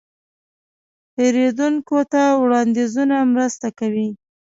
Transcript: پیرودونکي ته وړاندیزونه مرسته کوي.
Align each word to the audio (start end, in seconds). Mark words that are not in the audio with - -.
پیرودونکي 1.13 1.99
ته 2.11 2.21
وړاندیزونه 2.41 3.17
مرسته 3.33 3.67
کوي. 3.79 4.09